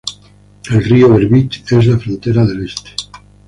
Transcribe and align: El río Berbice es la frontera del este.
El 0.71 0.83
río 0.83 1.13
Berbice 1.13 1.61
es 1.77 1.85
la 1.85 1.99
frontera 1.99 2.43
del 2.43 2.65
este. 2.65 2.89